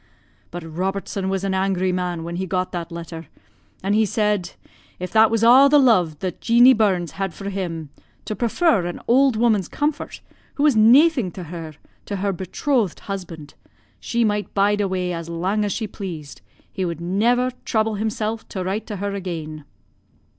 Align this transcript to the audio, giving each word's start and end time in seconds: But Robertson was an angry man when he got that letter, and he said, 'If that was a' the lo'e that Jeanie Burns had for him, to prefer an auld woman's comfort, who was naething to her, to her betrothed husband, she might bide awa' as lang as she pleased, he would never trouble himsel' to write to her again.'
But 0.49 0.63
Robertson 0.63 1.29
was 1.29 1.43
an 1.43 1.53
angry 1.53 1.91
man 1.91 2.23
when 2.23 2.37
he 2.37 2.47
got 2.47 2.71
that 2.71 2.91
letter, 2.91 3.27
and 3.83 3.93
he 3.93 4.03
said, 4.03 4.53
'If 4.97 5.11
that 5.11 5.29
was 5.29 5.43
a' 5.43 5.67
the 5.69 5.77
lo'e 5.77 6.17
that 6.21 6.41
Jeanie 6.41 6.73
Burns 6.73 7.11
had 7.21 7.35
for 7.35 7.51
him, 7.51 7.91
to 8.25 8.35
prefer 8.35 8.87
an 8.87 8.99
auld 9.05 9.35
woman's 9.35 9.67
comfort, 9.67 10.21
who 10.55 10.63
was 10.63 10.75
naething 10.75 11.29
to 11.33 11.43
her, 11.43 11.75
to 12.07 12.15
her 12.15 12.33
betrothed 12.33 13.01
husband, 13.01 13.53
she 13.99 14.23
might 14.23 14.51
bide 14.55 14.81
awa' 14.81 15.13
as 15.13 15.29
lang 15.29 15.63
as 15.63 15.71
she 15.71 15.85
pleased, 15.85 16.41
he 16.73 16.83
would 16.83 16.99
never 16.99 17.51
trouble 17.63 17.93
himsel' 17.93 18.39
to 18.39 18.63
write 18.63 18.87
to 18.87 18.95
her 18.95 19.13
again.' 19.13 19.65